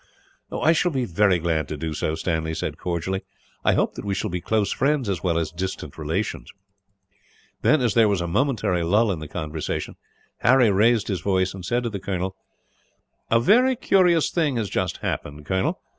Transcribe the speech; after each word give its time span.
"I 0.51 0.71
shall 0.73 0.89
be 0.89 1.05
very 1.05 1.37
glad 1.37 1.67
to 1.67 1.77
do 1.77 1.93
so," 1.93 2.15
Stanley 2.15 2.55
said, 2.55 2.79
cordially. 2.79 3.21
"I 3.63 3.73
hope 3.75 3.93
that 3.93 4.03
we 4.03 4.15
shall 4.15 4.31
be 4.31 4.41
close 4.41 4.71
friends, 4.71 5.07
as 5.07 5.21
well 5.21 5.37
as 5.37 5.51
distant 5.51 5.95
relations." 5.95 6.49
Then, 7.61 7.81
as 7.81 7.93
there 7.93 8.07
was 8.09 8.19
a 8.19 8.25
momentary 8.27 8.81
lull 8.81 9.11
in 9.11 9.19
the 9.19 9.27
conversation, 9.27 9.97
Harry 10.39 10.71
raised 10.71 11.07
his 11.07 11.21
voice 11.21 11.53
and 11.53 11.63
said 11.63 11.83
to 11.83 11.91
the 11.91 11.99
colonel: 11.99 12.35
"A 13.29 13.39
very 13.39 13.75
curious 13.75 14.31
thing 14.31 14.55
has 14.55 14.71
just 14.71 14.97
happened, 15.03 15.45
Colonel. 15.45 15.79